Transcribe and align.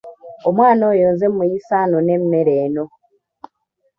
Omwana 0.47 0.83
oyo 0.91 1.07
nze 1.13 1.27
muyise 1.35 1.73
anone 1.83 2.09
emmere 2.17 2.53
eno. 2.65 2.85